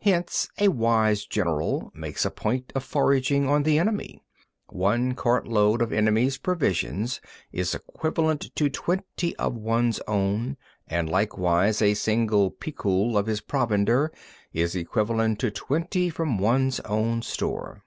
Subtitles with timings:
[0.00, 0.12] 15.
[0.14, 4.18] Hence a wise general makes a point of foraging on the enemy.
[4.70, 7.20] One cartload of the enemy's provisions
[7.52, 14.10] is equivalent to twenty of one's own, and likewise a single picul of his provender
[14.54, 17.84] is equivalent to twenty from one's own store.